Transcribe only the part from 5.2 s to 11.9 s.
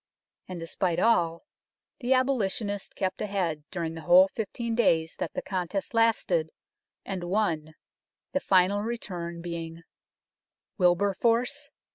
the contest lasted, and won, the final return being: Wilberforce